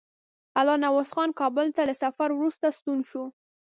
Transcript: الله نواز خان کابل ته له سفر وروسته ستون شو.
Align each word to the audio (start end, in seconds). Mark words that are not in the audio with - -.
الله 0.59 0.77
نواز 0.85 1.09
خان 1.15 1.29
کابل 1.39 1.67
ته 1.75 1.81
له 1.89 1.95
سفر 2.03 2.29
وروسته 2.33 2.65
ستون 2.77 2.99
شو. 3.09 3.23